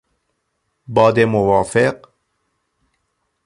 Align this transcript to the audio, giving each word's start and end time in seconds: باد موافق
باد 0.95 1.19
موافق 1.19 2.07